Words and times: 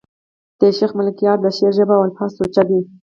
د 0.59 0.61
شېخ 0.77 0.91
ملکیار 0.99 1.37
د 1.41 1.45
شعر 1.57 1.73
ژبه 1.77 1.93
او 1.97 2.05
الفاظ 2.07 2.31
سوچه 2.37 2.63
دي. 2.69 2.79